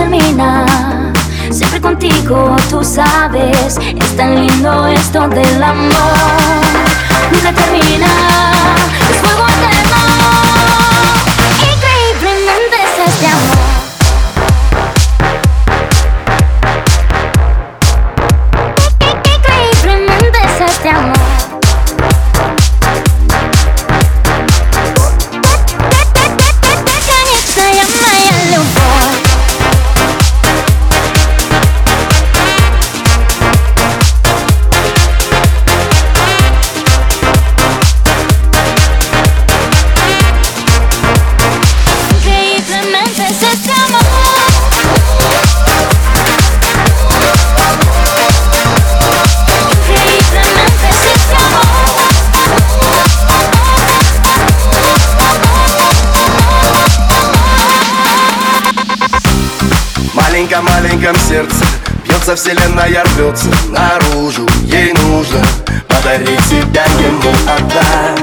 termina. 0.00 1.12
Siempre 1.50 1.80
contigo, 1.80 2.56
tú 2.70 2.82
sabes, 2.82 3.76
es 3.78 4.16
tan 4.16 4.46
lindo 4.46 4.86
esto 4.86 5.28
del 5.28 5.62
amor. 5.62 6.60
Nunca 7.32 7.52
termina, 7.52 8.10
es 9.10 9.16
fuego 9.22 9.46
eterno. 9.46 9.96
Increíblemente 11.72 12.76
es 12.86 13.12
este 13.12 13.26
amor. 13.26 13.49
Маленьком-маленьком 60.40 61.16
сердце. 61.28 61.66
Бьется 62.04 62.34
вселенная, 62.34 63.04
рвется 63.04 63.48
наружу. 63.68 64.48
Ей 64.62 64.92
нужно 64.94 65.42
подарить 65.86 66.40
себя 66.44 66.84
ему 66.98 67.30
отдать. 67.46 68.20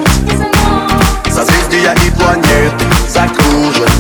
Созвездия 1.32 1.94
и 2.06 2.10
планеты 2.12 2.86
закружат. 3.08 3.92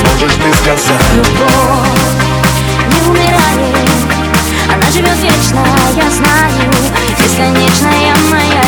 Сможешь 0.00 0.34
ты 0.34 0.52
сказать? 0.54 1.12
Любовь 1.14 1.40
не 2.90 3.00
умирает. 3.08 3.88
Она 4.74 4.90
живет 4.90 5.16
вечно, 5.22 5.64
я 5.96 6.10
знаю. 6.10 6.70
Бесконечная 7.18 8.14
моя 8.30 8.59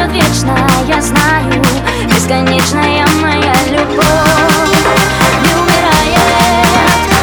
живет 0.00 0.12
вечно, 0.12 0.56
я 0.86 1.00
знаю 1.00 1.62
Бесконечная 2.08 3.06
моя 3.20 3.54
любовь 3.68 4.04
Не 5.44 5.54
умирает 5.54 6.66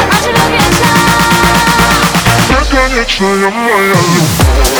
Она 0.03 0.21
живет 0.21 0.47
вечно. 0.51 0.87
Бесконечная 2.49 3.49
моя 3.49 3.87
любовь 3.87 4.76